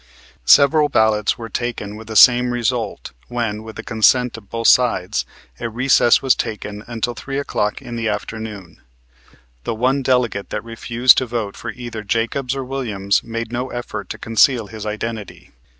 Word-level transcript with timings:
Several 0.47 0.89
ballots 0.89 1.37
were 1.37 1.47
taken 1.47 1.95
with 1.95 2.07
the 2.07 2.15
same 2.15 2.49
result, 2.49 3.11
when, 3.27 3.61
with 3.61 3.75
the 3.75 3.83
consent 3.83 4.35
of 4.35 4.49
both 4.49 4.67
sides, 4.67 5.27
a 5.59 5.69
recess 5.69 6.23
was 6.23 6.33
taken 6.33 6.83
until 6.87 7.13
3 7.13 7.37
o'clock 7.37 7.83
in 7.83 7.95
the 7.97 8.09
afternoon. 8.09 8.81
The 9.63 9.75
one 9.75 10.01
delegate 10.01 10.49
that 10.49 10.63
refused 10.63 11.19
to 11.19 11.27
vote 11.27 11.55
for 11.55 11.69
either 11.69 12.01
Jacobs 12.01 12.55
or 12.55 12.65
Williams 12.65 13.23
made 13.23 13.51
no 13.51 13.69
effort 13.69 14.09
to 14.09 14.17
conceal 14.17 14.65
his 14.65 14.87
identity. 14.87 15.51